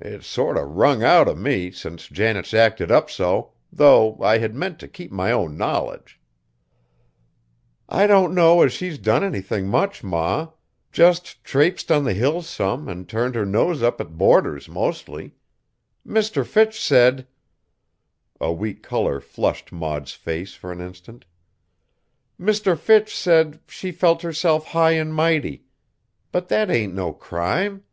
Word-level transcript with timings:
It's 0.00 0.26
sort 0.26 0.56
o' 0.56 0.62
wrung 0.62 1.02
out 1.04 1.28
of 1.28 1.36
me, 1.36 1.70
since 1.70 2.08
Janet's 2.08 2.54
acted 2.54 2.90
up 2.90 3.10
so, 3.10 3.52
though 3.70 4.16
I 4.22 4.38
had 4.38 4.54
meant 4.54 4.78
t' 4.80 4.88
keep 4.88 5.12
my 5.12 5.30
own 5.30 5.58
knowledge." 5.58 6.18
"I 7.86 8.06
don't 8.06 8.34
know 8.34 8.62
as 8.62 8.72
she's 8.72 8.96
done 8.96 9.22
anything 9.22 9.68
much, 9.68 10.02
Ma; 10.02 10.48
jest 10.90 11.44
trapsed 11.44 11.92
on 11.92 12.04
the 12.04 12.14
Hills 12.14 12.46
some 12.48 12.88
an' 12.88 13.04
turned 13.04 13.34
her 13.34 13.44
nose 13.44 13.82
up 13.82 14.00
at 14.00 14.16
boarders 14.16 14.70
mostly. 14.70 15.34
Mr. 16.06 16.46
Fitch 16.46 16.80
said," 16.80 17.26
a 18.40 18.50
weak 18.50 18.82
color 18.82 19.20
flushed 19.20 19.70
Maud's 19.70 20.14
face 20.14 20.54
for 20.54 20.72
an 20.72 20.80
instant, 20.80 21.26
"Mr. 22.40 22.74
Fitch 22.74 23.14
said 23.14 23.60
she 23.68 23.92
felt 23.92 24.22
herself 24.22 24.68
high 24.68 24.92
an' 24.94 25.12
mighty. 25.12 25.66
But 26.32 26.48
that 26.48 26.70
ain't 26.70 26.94
no 26.94 27.12
crime." 27.12 27.84